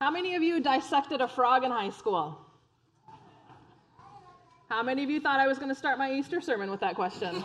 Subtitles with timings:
[0.00, 2.38] How many of you dissected a frog in high school?
[4.68, 6.94] How many of you thought I was going to start my Easter sermon with that
[6.94, 7.34] question?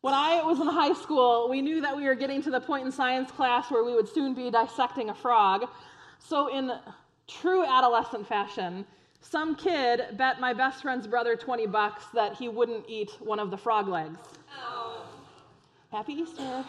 [0.00, 2.84] when I was in high school, we knew that we were getting to the point
[2.84, 5.66] in science class where we would soon be dissecting a frog.
[6.18, 6.72] So, in
[7.28, 8.86] true adolescent fashion,
[9.20, 13.52] some kid bet my best friend's brother 20 bucks that he wouldn't eat one of
[13.52, 14.18] the frog legs.
[14.60, 15.07] Oh.
[15.90, 16.64] Happy Easter.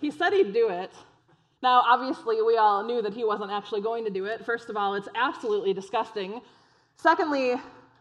[0.00, 0.90] he said he'd do it.
[1.62, 4.44] Now, obviously, we all knew that he wasn't actually going to do it.
[4.46, 6.40] First of all, it's absolutely disgusting.
[6.96, 7.56] Secondly,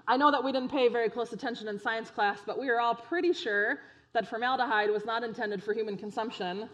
[0.07, 2.79] I know that we didn't pay very close attention in science class, but we were
[2.79, 3.79] all pretty sure
[4.13, 6.69] that formaldehyde was not intended for human consumption.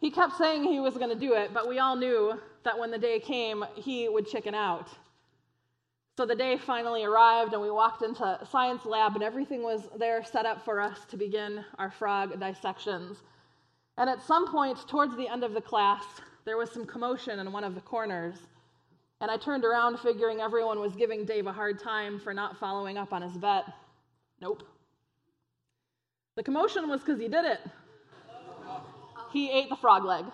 [0.00, 2.90] He kept saying he was going to do it, but we all knew that when
[2.90, 4.88] the day came, he would chicken out.
[6.16, 10.24] So the day finally arrived, and we walked into science lab, and everything was there
[10.24, 13.18] set up for us to begin our frog dissections.
[13.98, 16.04] And at some point, towards the end of the class,
[16.46, 18.36] there was some commotion in one of the corners.
[19.20, 22.96] And I turned around, figuring everyone was giving Dave a hard time for not following
[22.96, 23.64] up on his bet.
[24.40, 24.62] Nope.
[26.36, 27.60] The commotion was because he did it.
[29.32, 30.24] He ate the frog leg,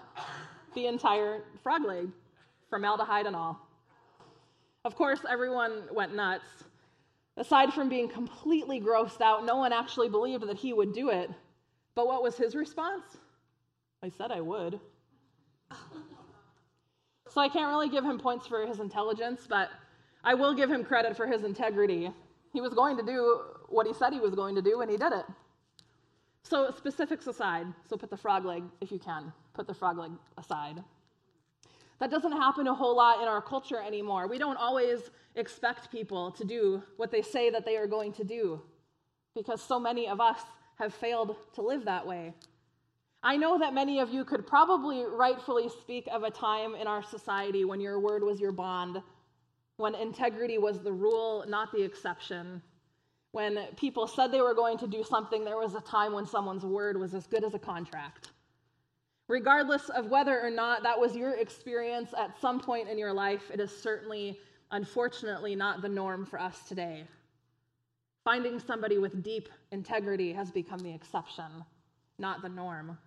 [0.75, 2.09] the entire frog leg,
[2.71, 3.69] formaldehyde and all.
[4.85, 6.65] Of course, everyone went nuts.
[7.37, 11.31] Aside from being completely grossed out, no one actually believed that he would do it.
[11.95, 13.05] But what was his response?
[14.03, 14.81] I said I would.
[17.31, 19.71] so I can't really give him points for his intelligence, but
[20.25, 22.11] I will give him credit for his integrity.
[22.53, 24.97] He was going to do what he said he was going to do, and he
[24.97, 25.25] did it.
[26.43, 30.11] So, specifics aside, so put the frog leg if you can, put the frog leg
[30.37, 30.83] aside.
[32.03, 34.27] That doesn't happen a whole lot in our culture anymore.
[34.27, 38.25] We don't always expect people to do what they say that they are going to
[38.25, 38.61] do
[39.37, 40.41] because so many of us
[40.81, 42.35] have failed to live that way.
[43.23, 47.05] I know that many of you could probably rightfully speak of a time in our
[47.05, 49.01] society when your word was your bond,
[49.77, 52.61] when integrity was the rule, not the exception,
[53.31, 56.65] when people said they were going to do something, there was a time when someone's
[56.65, 58.33] word was as good as a contract.
[59.33, 63.51] Regardless of whether or not that was your experience at some point in your life,
[63.51, 64.39] it is certainly,
[64.73, 67.05] unfortunately, not the norm for us today.
[68.25, 71.65] Finding somebody with deep integrity has become the exception,
[72.19, 72.99] not the norm.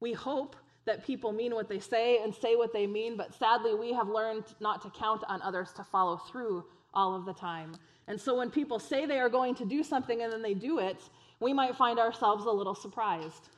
[0.00, 0.56] We hope
[0.86, 4.08] that people mean what they say and say what they mean, but sadly, we have
[4.08, 7.76] learned not to count on others to follow through all of the time.
[8.08, 10.80] And so when people say they are going to do something and then they do
[10.80, 11.00] it,
[11.38, 13.50] we might find ourselves a little surprised.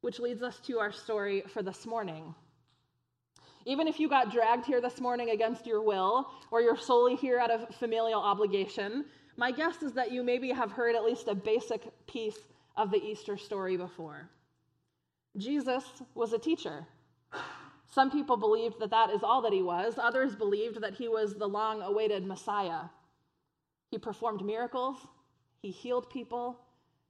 [0.00, 2.34] Which leads us to our story for this morning.
[3.64, 7.38] Even if you got dragged here this morning against your will, or you're solely here
[7.38, 9.04] out of familial obligation,
[9.36, 12.38] my guess is that you maybe have heard at least a basic piece
[12.76, 14.30] of the Easter story before.
[15.36, 15.84] Jesus
[16.14, 16.86] was a teacher.
[17.92, 21.34] Some people believed that that is all that he was, others believed that he was
[21.34, 22.82] the long awaited Messiah.
[23.90, 24.96] He performed miracles,
[25.62, 26.58] he healed people,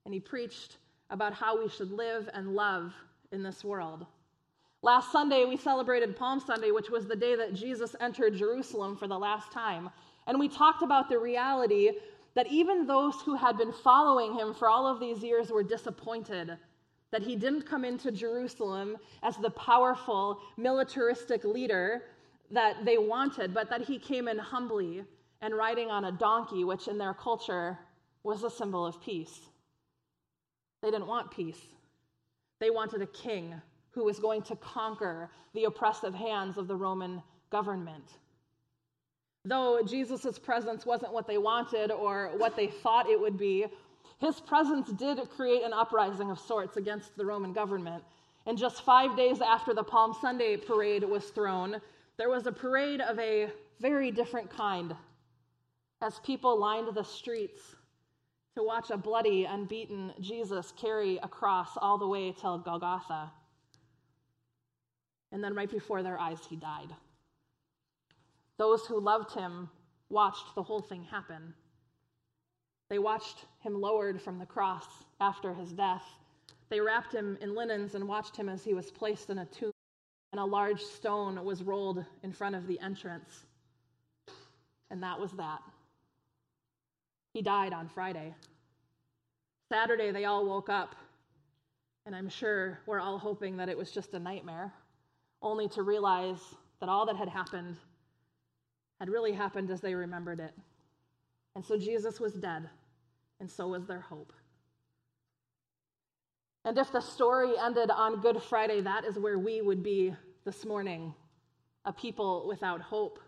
[0.04, 0.78] and he preached
[1.11, 2.93] about how we should live and love
[3.33, 4.06] in this world.
[4.83, 9.09] Last Sunday, we celebrated Palm Sunday, which was the day that Jesus entered Jerusalem for
[9.09, 9.91] the last time.
[10.27, 11.91] And we talked about the reality
[12.34, 16.59] that even those who had been following him for all of these years were disappointed
[17.11, 22.03] that he didn't come into Jerusalem as the powerful militaristic leader
[22.50, 25.03] that they wanted, but that he came in humbly
[25.41, 27.78] and riding on a donkey, which in their culture
[28.22, 29.41] was a symbol of peace.
[30.82, 31.60] They didn't want peace,
[32.60, 33.54] they wanted a king
[33.91, 38.19] who was going to conquer the oppressive hands of the Roman government.
[39.44, 43.66] Though Jesus' presence wasn't what they wanted or what they thought it would be,
[44.19, 48.03] his presence did create an uprising of sorts against the Roman government.
[48.47, 51.81] And just five days after the Palm Sunday parade was thrown,
[52.16, 53.48] there was a parade of a
[53.81, 54.94] very different kind
[56.03, 57.75] as people lined the streets
[58.56, 63.30] to watch a bloody, unbeaten Jesus carry a cross all the way to Golgotha.
[65.30, 66.89] And then, right before their eyes, he died.
[68.57, 69.69] Those who loved him
[70.09, 71.53] watched the whole thing happen.
[72.89, 74.86] They watched him lowered from the cross
[75.21, 76.04] after his death.
[76.71, 79.72] They wrapped him in linens and watched him as he was placed in a tomb,
[80.33, 83.45] and a large stone was rolled in front of the entrance.
[84.91, 85.60] And that was that.
[87.34, 88.34] He died on Friday.
[89.68, 90.95] Saturday, they all woke up,
[92.04, 94.72] and I'm sure we're all hoping that it was just a nightmare,
[95.42, 96.41] only to realize
[96.80, 97.77] that all that had happened
[99.01, 100.53] had really happened as they remembered it.
[101.54, 102.68] And so Jesus was dead,
[103.41, 104.33] and so was their hope.
[106.65, 110.15] And if the story ended on Good Friday, that is where we would be
[110.45, 111.15] this morning
[111.84, 113.21] a people without hope,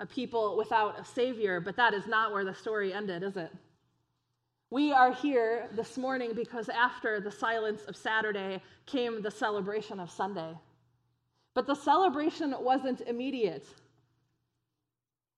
[0.00, 1.60] a people without a Savior.
[1.60, 3.52] But that is not where the story ended, is it?
[4.70, 10.10] We are here this morning because after the silence of Saturday came the celebration of
[10.10, 10.58] Sunday.
[11.54, 13.66] But the celebration wasn't immediate.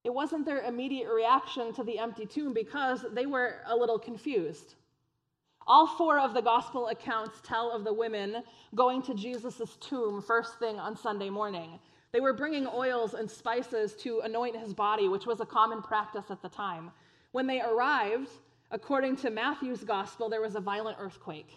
[0.03, 4.75] It wasn't their immediate reaction to the empty tomb because they were a little confused.
[5.65, 8.43] All four of the gospel accounts tell of the women
[8.75, 11.79] going to Jesus' tomb first thing on Sunday morning.
[12.11, 16.33] They were bringing oils and spices to anoint his body, which was a common practice
[16.33, 16.91] at the time.
[17.31, 18.31] When they arrived,
[18.71, 21.51] according to Matthew's gospel, there was a violent earthquake.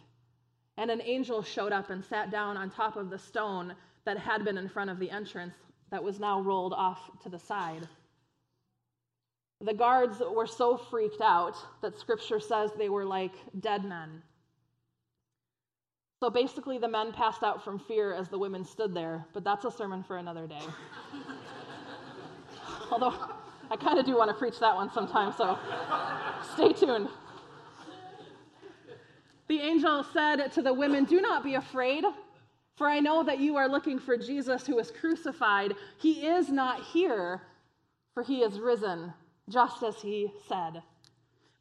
[0.77, 3.75] And an angel showed up and sat down on top of the stone
[4.06, 5.56] that had been in front of the entrance
[5.92, 7.88] that was now rolled off to the side.
[9.62, 14.21] The guards were so freaked out that scripture says they were like dead men.
[16.19, 19.65] So basically, the men passed out from fear as the women stood there, but that's
[19.65, 20.62] a sermon for another day.
[22.92, 23.13] Although
[23.71, 25.57] I kind of do want to preach that one sometime, so
[26.54, 27.10] stay tuned.
[29.48, 32.04] The angel said to the women, Do not be afraid,
[32.75, 35.74] for I know that you are looking for Jesus who was crucified.
[36.00, 37.42] He is not here,
[38.13, 39.13] for he is risen
[39.50, 40.81] just as he said.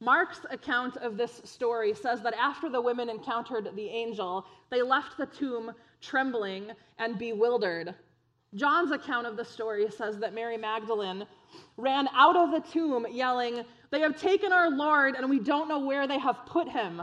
[0.00, 5.16] Mark's account of this story says that after the women encountered the angel, they left
[5.16, 7.94] the tomb trembling and bewildered.
[8.54, 11.24] John's account of the story says that Mary Magdalene
[11.76, 15.80] ran out of the tomb yelling, They have taken our Lord, and we don't know
[15.80, 17.02] where they have put him.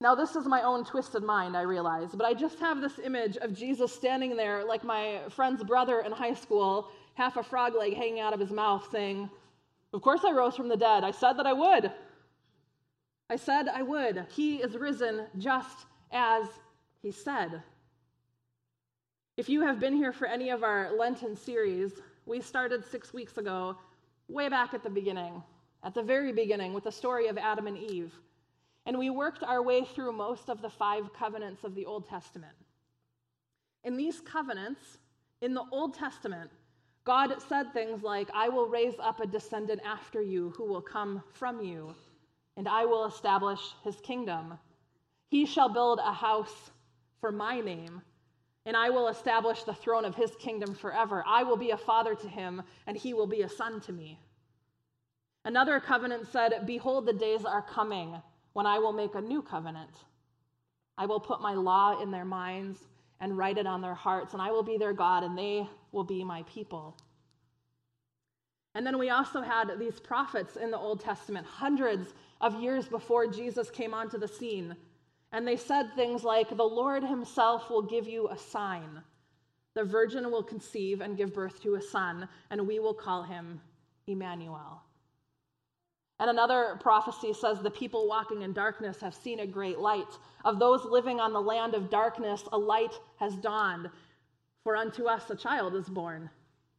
[0.00, 3.36] Now, this is my own twisted mind, I realize, but I just have this image
[3.38, 7.94] of Jesus standing there like my friend's brother in high school half a frog leg
[7.94, 9.30] hanging out of his mouth, saying,
[9.92, 11.04] Of course I rose from the dead.
[11.04, 11.92] I said that I would.
[13.30, 14.26] I said I would.
[14.30, 16.46] He is risen just as
[17.00, 17.62] he said.
[19.36, 21.92] If you have been here for any of our Lenten series,
[22.26, 23.76] we started six weeks ago,
[24.28, 25.42] way back at the beginning,
[25.82, 28.12] at the very beginning, with the story of Adam and Eve.
[28.86, 32.54] And we worked our way through most of the five covenants of the Old Testament.
[33.84, 34.98] In these covenants,
[35.40, 36.50] in the Old Testament,
[37.04, 41.22] God said things like, I will raise up a descendant after you who will come
[41.34, 41.94] from you,
[42.56, 44.58] and I will establish his kingdom.
[45.28, 46.70] He shall build a house
[47.20, 48.00] for my name,
[48.66, 51.22] and I will establish the throne of his kingdom forever.
[51.26, 54.18] I will be a father to him, and he will be a son to me.
[55.44, 58.20] Another covenant said, Behold, the days are coming
[58.54, 59.90] when I will make a new covenant.
[60.96, 62.78] I will put my law in their minds
[63.20, 66.04] and write it on their hearts, and I will be their God, and they will
[66.04, 66.96] be my people.
[68.74, 73.26] And then we also had these prophets in the Old Testament, hundreds of years before
[73.26, 74.74] Jesus came onto the scene.
[75.34, 79.02] And they said things like, The Lord Himself will give you a sign.
[79.74, 83.60] The virgin will conceive and give birth to a son, and we will call him
[84.06, 84.80] Emmanuel.
[86.20, 90.06] And another prophecy says, The people walking in darkness have seen a great light.
[90.44, 93.90] Of those living on the land of darkness, a light has dawned.
[94.62, 96.30] For unto us a child is born,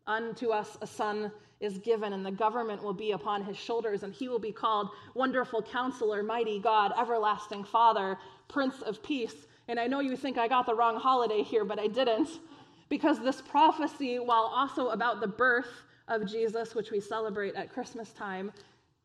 [0.08, 1.30] unto us a son
[1.60, 4.90] is given, and the government will be upon his shoulders, and he will be called
[5.14, 9.48] Wonderful Counselor, Mighty God, Everlasting Father, Prince of Peace.
[9.68, 12.30] And I know you think I got the wrong holiday here, but I didn't,
[12.90, 18.12] because this prophecy, while also about the birth of Jesus, which we celebrate at Christmas
[18.12, 18.52] time,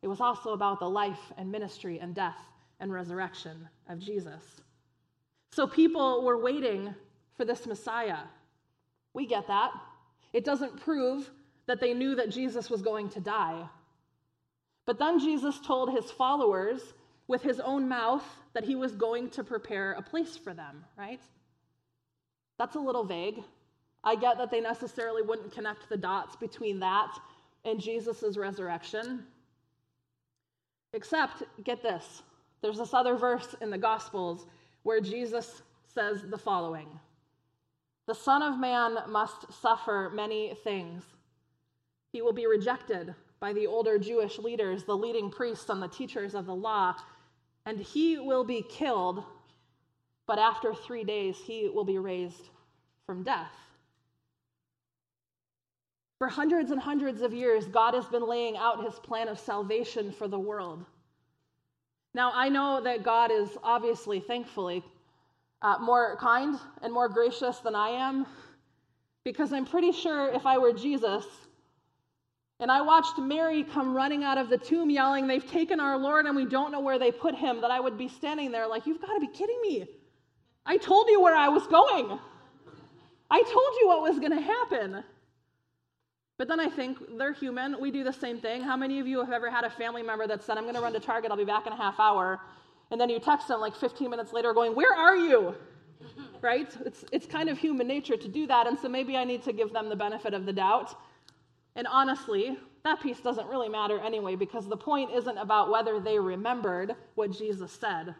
[0.01, 2.37] it was also about the life and ministry and death
[2.79, 4.61] and resurrection of Jesus.
[5.51, 6.93] So people were waiting
[7.35, 8.19] for this Messiah.
[9.13, 9.71] We get that.
[10.33, 11.29] It doesn't prove
[11.71, 13.63] that they knew that Jesus was going to die.
[14.85, 16.81] But then Jesus told his followers
[17.29, 21.21] with his own mouth that he was going to prepare a place for them, right?
[22.59, 23.41] That's a little vague.
[24.03, 27.17] I get that they necessarily wouldn't connect the dots between that
[27.63, 29.23] and Jesus' resurrection.
[30.91, 32.21] Except, get this,
[32.61, 34.45] there's this other verse in the Gospels
[34.83, 36.99] where Jesus says the following
[38.07, 41.05] the Son of Man must suffer many things.
[42.11, 46.35] He will be rejected by the older Jewish leaders, the leading priests, and the teachers
[46.35, 46.95] of the law,
[47.65, 49.23] and he will be killed,
[50.27, 52.49] but after three days he will be raised
[53.05, 53.51] from death.
[56.19, 60.11] For hundreds and hundreds of years, God has been laying out his plan of salvation
[60.11, 60.85] for the world.
[62.13, 64.83] Now, I know that God is obviously, thankfully,
[65.63, 68.27] uh, more kind and more gracious than I am,
[69.23, 71.25] because I'm pretty sure if I were Jesus
[72.61, 76.27] And I watched Mary come running out of the tomb yelling, They've taken our Lord
[76.27, 77.61] and we don't know where they put him.
[77.61, 79.87] That I would be standing there like, You've got to be kidding me.
[80.65, 82.19] I told you where I was going.
[83.31, 85.03] I told you what was going to happen.
[86.37, 87.79] But then I think they're human.
[87.79, 88.61] We do the same thing.
[88.61, 90.81] How many of you have ever had a family member that said, I'm going to
[90.81, 92.39] run to Target, I'll be back in a half hour?
[92.91, 95.55] And then you text them like 15 minutes later going, Where are you?
[96.41, 96.75] right?
[96.85, 98.67] It's, it's kind of human nature to do that.
[98.67, 100.95] And so maybe I need to give them the benefit of the doubt.
[101.75, 106.19] And honestly, that piece doesn't really matter anyway because the point isn't about whether they
[106.19, 108.15] remembered what Jesus said.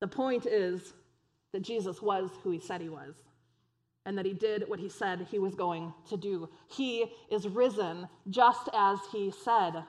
[0.00, 0.94] The point is
[1.52, 3.14] that Jesus was who he said he was
[4.04, 6.48] and that he did what he said he was going to do.
[6.68, 9.82] He is risen just as he said.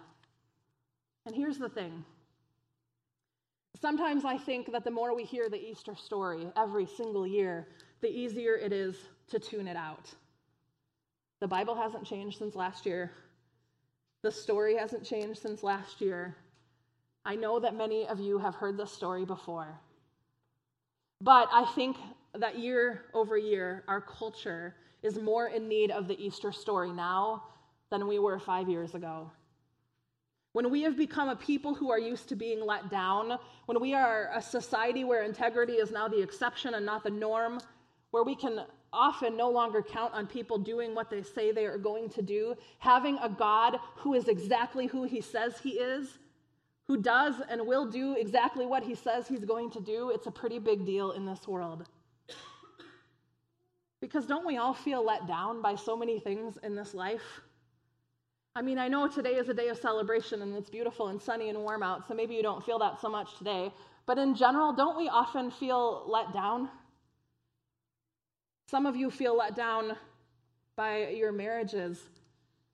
[1.26, 2.04] And here's the thing
[3.80, 7.68] sometimes I think that the more we hear the Easter story every single year,
[8.02, 8.96] the easier it is
[9.30, 10.10] to tune it out.
[11.40, 13.12] The Bible hasn't changed since last year.
[14.24, 16.36] The story hasn't changed since last year.
[17.26, 19.80] I know that many of you have heard this story before.
[21.22, 21.98] But I think
[22.34, 27.44] that year over year, our culture is more in need of the Easter story now
[27.92, 29.32] than we were five years ago.
[30.54, 33.94] When we have become a people who are used to being let down, when we
[33.94, 37.60] are a society where integrity is now the exception and not the norm,
[38.12, 38.62] where we can
[38.94, 42.56] often no longer count on people doing what they say they are going to do,
[42.80, 46.18] having a God who is exactly who he says he is,
[46.88, 50.32] who does and will do exactly what he says he's going to do, it's a
[50.32, 51.88] pretty big deal in this world.
[54.00, 57.42] Because don't we all feel let down by so many things in this life?
[58.56, 61.50] I mean, I know today is a day of celebration and it's beautiful and sunny
[61.50, 63.72] and warm out, so maybe you don't feel that so much today.
[64.06, 66.70] But in general, don't we often feel let down?
[68.70, 69.96] Some of you feel let down
[70.76, 72.10] by your marriages.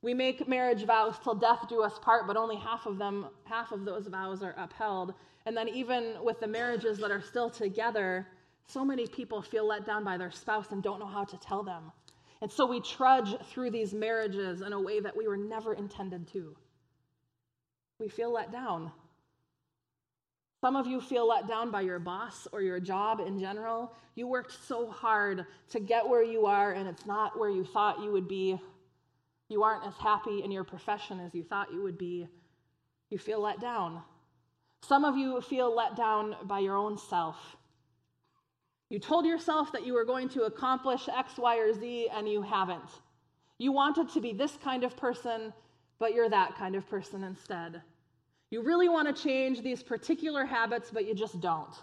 [0.02, 3.72] We make marriage vows till death do us part, but only half of them, half
[3.72, 5.14] of those vows are upheld.
[5.46, 8.28] And then even with the marriages that are still together,
[8.68, 11.62] so many people feel let down by their spouse and don't know how to tell
[11.62, 11.92] them.
[12.42, 16.28] And so we trudge through these marriages in a way that we were never intended
[16.30, 16.56] to.
[18.00, 18.92] We feel let down.
[20.64, 23.94] Some of you feel let down by your boss or your job in general.
[24.16, 28.02] You worked so hard to get where you are, and it's not where you thought
[28.02, 28.58] you would be.
[29.50, 32.30] You aren't as happy in your profession as you thought you would be.
[33.10, 34.04] You feel let down.
[34.84, 37.58] Some of you feel let down by your own self.
[38.90, 42.42] You told yourself that you were going to accomplish X, Y, or Z, and you
[42.42, 43.02] haven't.
[43.58, 45.52] You wanted to be this kind of person,
[46.00, 47.82] but you're that kind of person instead.
[48.54, 51.74] You really want to change these particular habits, but you just don't.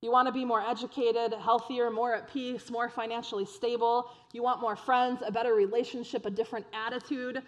[0.00, 4.12] You want to be more educated, healthier, more at peace, more financially stable.
[4.32, 7.42] You want more friends, a better relationship, a different attitude,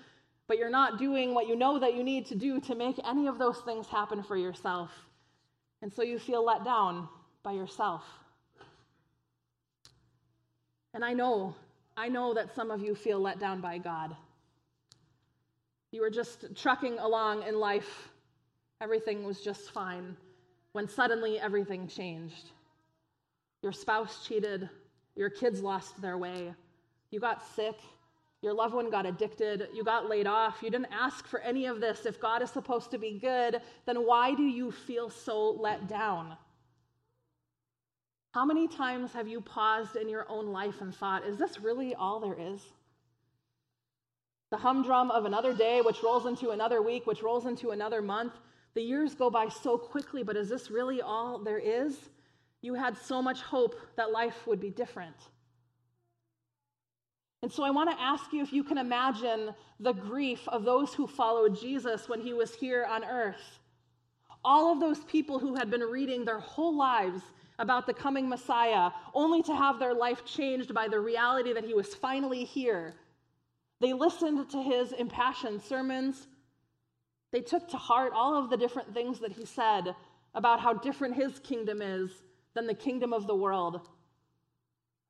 [0.49, 3.29] but you're not doing what you know that you need to do to make any
[3.29, 4.91] of those things happen for yourself.
[5.81, 7.09] And so you feel let down
[7.45, 8.03] by yourself.
[10.93, 11.55] And I know,
[11.97, 14.17] I know that some of you feel let down by God.
[15.93, 18.09] You were just trucking along in life,
[18.81, 20.17] everything was just fine,
[20.73, 22.51] when suddenly everything changed.
[23.63, 24.69] Your spouse cheated,
[25.15, 26.55] your kids lost their way,
[27.11, 27.77] you got sick,
[28.41, 31.81] your loved one got addicted, you got laid off, you didn't ask for any of
[31.81, 32.07] this.
[32.07, 36.37] If God is supposed to be good, then why do you feel so let down?
[38.33, 41.95] How many times have you paused in your own life and thought, is this really
[41.95, 42.63] all there is?
[44.53, 48.35] The humdrum of another day, which rolls into another week, which rolls into another month.
[48.75, 51.97] The years go by so quickly, but is this really all there is?
[52.61, 55.17] You had so much hope that life would be different.
[57.43, 60.93] And so I want to ask you if you can imagine the grief of those
[60.93, 63.59] who followed Jesus when he was here on earth.
[64.45, 67.23] All of those people who had been reading their whole lives
[67.59, 71.73] about the coming Messiah, only to have their life changed by the reality that he
[71.73, 72.97] was finally here.
[73.83, 76.29] They listened to his impassioned sermons.
[77.33, 79.97] They took to heart all of the different things that he said
[80.37, 82.13] about how different his kingdom is
[82.55, 83.81] than the kingdom of the world.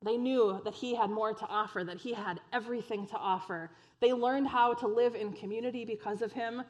[0.01, 3.69] They knew that he had more to offer, that he had everything to offer.
[4.01, 6.63] They learned how to live in community because of him.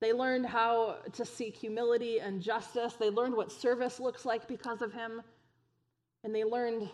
[0.00, 2.94] They learned how to seek humility and justice.
[2.94, 5.22] They learned what service looks like because of him.
[6.24, 6.90] And they learned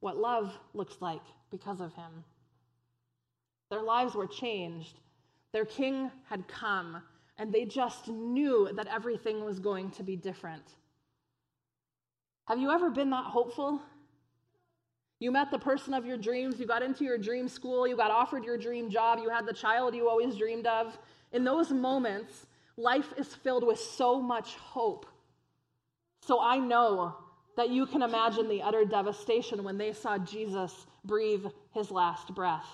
[0.00, 2.22] what love looks like because of him.
[3.72, 5.00] Their lives were changed.
[5.52, 7.02] Their king had come,
[7.38, 10.62] and they just knew that everything was going to be different.
[12.48, 13.80] Have you ever been that hopeful?
[15.20, 16.60] You met the person of your dreams.
[16.60, 17.88] You got into your dream school.
[17.88, 19.20] You got offered your dream job.
[19.22, 20.98] You had the child you always dreamed of.
[21.32, 22.44] In those moments,
[22.76, 25.06] life is filled with so much hope.
[26.20, 27.16] So I know
[27.56, 32.66] that you can imagine the utter devastation when they saw Jesus breathe his last breath.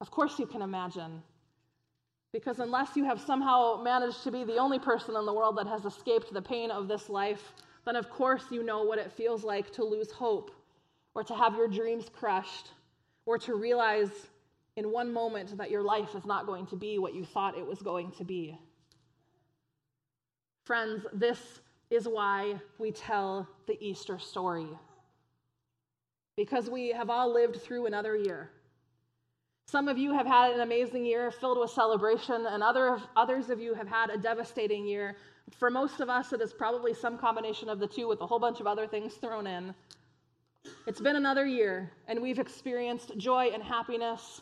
[0.00, 1.22] Of course, you can imagine.
[2.32, 5.66] Because unless you have somehow managed to be the only person in the world that
[5.66, 7.52] has escaped the pain of this life,
[7.84, 10.50] then of course you know what it feels like to lose hope
[11.16, 12.72] or to have your dreams crushed,
[13.24, 14.10] or to realize
[14.76, 17.66] in one moment that your life is not going to be what you thought it
[17.66, 18.56] was going to be.
[20.66, 21.38] Friends, this
[21.88, 24.68] is why we tell the Easter story.
[26.36, 28.50] Because we have all lived through another year.
[29.68, 33.60] Some of you have had an amazing year filled with celebration, and other, others of
[33.60, 35.16] you have had a devastating year.
[35.58, 38.38] For most of us, it is probably some combination of the two with a whole
[38.38, 39.74] bunch of other things thrown in.
[40.86, 44.40] It's been another year, and we've experienced joy and happiness,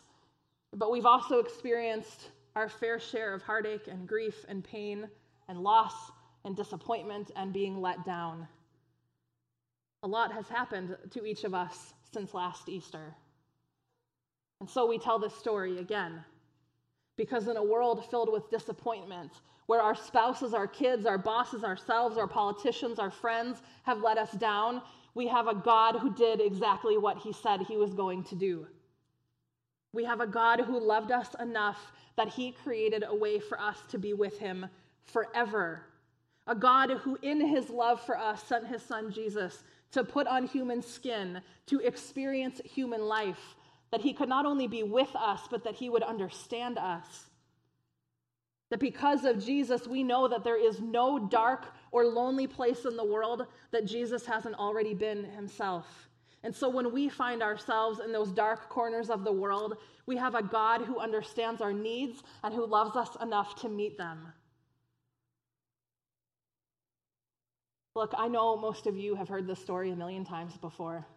[0.73, 5.09] but we've also experienced our fair share of heartache and grief and pain
[5.47, 6.11] and loss
[6.43, 8.47] and disappointment and being let down.
[10.03, 13.15] A lot has happened to each of us since last Easter.
[14.59, 16.23] And so we tell this story again.
[17.17, 19.31] Because in a world filled with disappointment,
[19.67, 24.31] where our spouses, our kids, our bosses, ourselves, our politicians, our friends have let us
[24.33, 24.81] down,
[25.13, 28.67] we have a God who did exactly what he said he was going to do.
[29.93, 31.79] We have a God who loved us enough
[32.17, 34.65] that he created a way for us to be with him
[35.05, 35.83] forever.
[36.47, 40.47] A God who, in his love for us, sent his son Jesus to put on
[40.47, 43.55] human skin, to experience human life,
[43.95, 47.29] that he could not only be with us, but that he would understand us.
[48.69, 52.97] That because of Jesus, we know that there is no dark or lonely place in
[52.97, 56.09] the world that Jesus hasn't already been himself.
[56.43, 60.35] And so when we find ourselves in those dark corners of the world, we have
[60.35, 64.33] a God who understands our needs and who loves us enough to meet them.
[67.95, 71.07] Look, I know most of you have heard this story a million times before,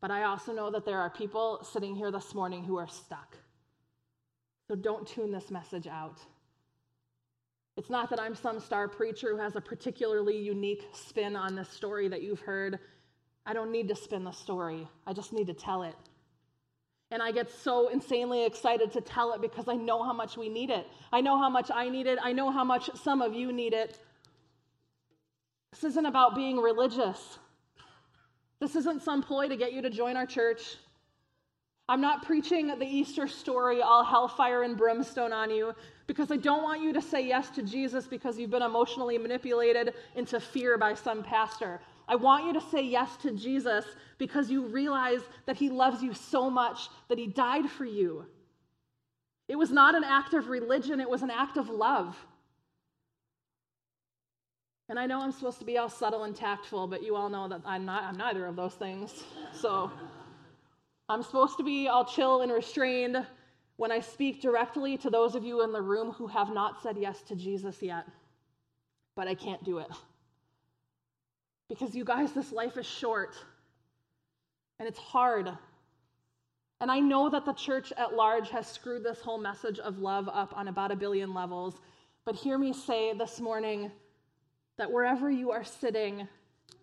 [0.00, 3.36] but I also know that there are people sitting here this morning who are stuck.
[4.68, 6.18] So don't tune this message out.
[7.76, 11.68] It's not that I'm some star preacher who has a particularly unique spin on this
[11.68, 12.78] story that you've heard.
[13.46, 15.94] I don't need to spin the story, I just need to tell it.
[17.10, 20.50] And I get so insanely excited to tell it because I know how much we
[20.50, 20.86] need it.
[21.10, 22.18] I know how much I need it.
[22.22, 23.98] I know how much some of you need it.
[25.72, 27.38] This isn't about being religious.
[28.60, 30.76] This isn't some ploy to get you to join our church.
[31.88, 35.74] I'm not preaching the Easter story, all hellfire and brimstone on you
[36.06, 39.94] because I don't want you to say yes to Jesus because you've been emotionally manipulated
[40.14, 41.80] into fear by some pastor.
[42.06, 43.84] I want you to say yes to Jesus
[44.18, 48.26] because you realize that he loves you so much that he died for you.
[49.48, 52.16] It was not an act of religion, it was an act of love.
[54.88, 57.46] And I know I'm supposed to be all subtle and tactful, but you all know
[57.48, 59.24] that I'm not I'm neither of those things.
[59.52, 59.90] So
[61.08, 63.26] I'm supposed to be all chill and restrained,
[63.78, 66.98] when I speak directly to those of you in the room who have not said
[66.98, 68.06] yes to Jesus yet,
[69.14, 69.88] but I can't do it.
[71.68, 73.36] Because you guys, this life is short
[74.80, 75.48] and it's hard.
[76.80, 80.28] And I know that the church at large has screwed this whole message of love
[80.28, 81.80] up on about a billion levels.
[82.24, 83.92] But hear me say this morning
[84.78, 86.26] that wherever you are sitting,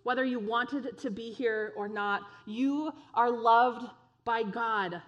[0.04, 3.90] whether you wanted to be here or not, you are loved
[4.24, 5.02] by God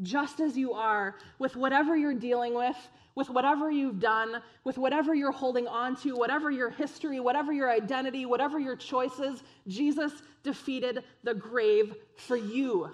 [0.00, 2.76] just as you are, with whatever you're dealing with,
[3.14, 7.70] with whatever you've done, with whatever you're holding on to, whatever your history, whatever your
[7.70, 12.90] identity, whatever your choices, Jesus defeated the grave for you.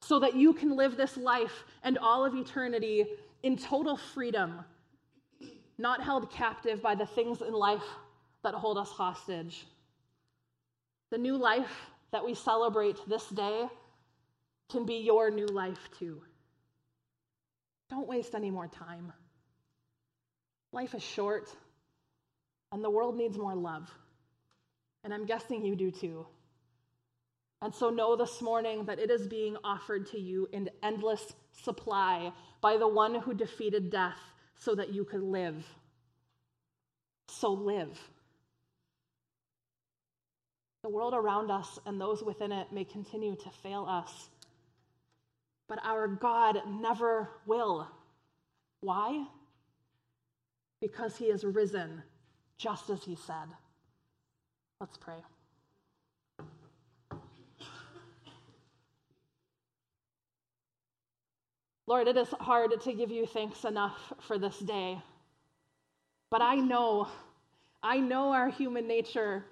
[0.00, 3.06] So that you can live this life and all of eternity
[3.42, 4.64] in total freedom,
[5.78, 7.84] not held captive by the things in life
[8.42, 9.66] that hold us hostage.
[11.10, 13.66] The new life that we celebrate this day
[14.70, 16.22] can be your new life too.
[17.90, 19.12] Don't waste any more time.
[20.72, 21.50] Life is short,
[22.72, 23.90] and the world needs more love.
[25.04, 26.26] And I'm guessing you do too.
[27.60, 32.32] And so know this morning that it is being offered to you in endless supply
[32.60, 34.18] by the one who defeated death
[34.62, 35.64] so that you could live.
[37.28, 37.98] So live.
[40.82, 44.28] The world around us and those within it may continue to fail us
[45.72, 47.88] but our God never will.
[48.80, 49.24] Why?
[50.82, 52.02] Because he is risen,
[52.58, 53.48] just as he said.
[54.78, 55.22] Let's pray.
[61.92, 64.98] Lord, it is hard to give you thanks enough for this day.
[66.30, 67.06] But I know,
[67.82, 69.44] I know our human nature,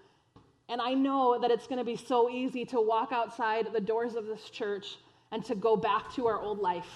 [0.66, 4.14] and I know that it's going to be so easy to walk outside the doors
[4.14, 4.96] of this church
[5.30, 6.88] and to go back to our old life,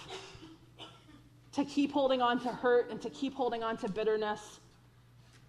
[1.52, 4.60] to keep holding on to hurt and to keep holding on to bitterness,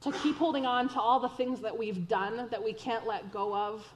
[0.01, 3.31] to keep holding on to all the things that we've done that we can't let
[3.31, 3.87] go of.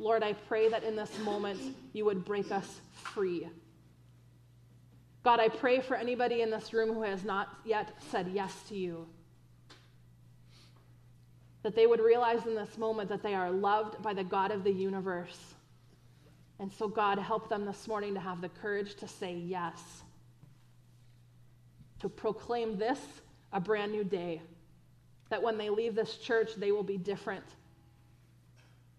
[0.00, 1.60] Lord, I pray that in this moment
[1.92, 3.46] you would break us free.
[5.28, 8.74] God, I pray for anybody in this room who has not yet said yes to
[8.74, 9.06] you.
[11.62, 14.64] That they would realize in this moment that they are loved by the God of
[14.64, 15.38] the universe.
[16.58, 19.78] And so, God, help them this morning to have the courage to say yes,
[22.00, 22.98] to proclaim this
[23.52, 24.40] a brand new day.
[25.28, 27.44] That when they leave this church, they will be different.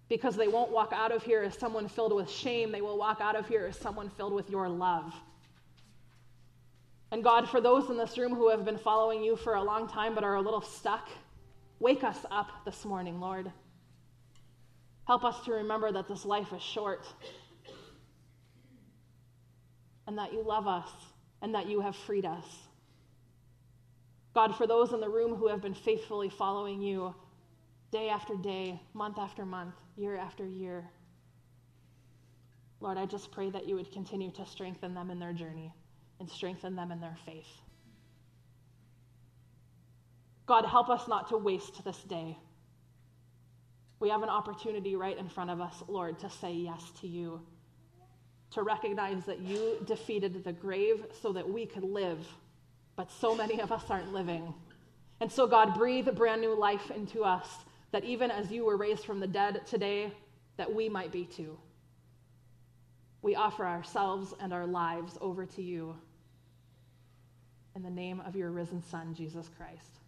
[0.10, 3.20] Because they won't walk out of here as someone filled with shame, they will walk
[3.20, 5.12] out of here as someone filled with your love.
[7.12, 9.88] And God, for those in this room who have been following you for a long
[9.88, 11.10] time but are a little stuck,
[11.80, 13.52] wake us up this morning, Lord.
[15.08, 17.08] Help us to remember that this life is short
[20.06, 20.90] and that you love us
[21.42, 22.46] and that you have freed us.
[24.36, 27.16] God, for those in the room who have been faithfully following you
[27.92, 30.88] day after day, month after month, year after year,
[32.82, 35.74] Lord, I just pray that you would continue to strengthen them in their journey
[36.20, 37.48] and strengthen them in their faith.
[40.46, 42.36] God, help us not to waste this day.
[44.00, 47.42] We have an opportunity right in front of us, Lord, to say yes to you,
[48.52, 52.26] to recognize that you defeated the grave so that we could live,
[52.96, 54.54] but so many of us aren't living.
[55.22, 57.48] And so, God, breathe a brand new life into us,
[57.92, 60.12] that even as you were raised from the dead today,
[60.58, 61.60] that we might be too.
[63.22, 65.96] We offer ourselves and our lives over to you
[67.76, 69.99] in the name of your risen Son, Jesus Christ.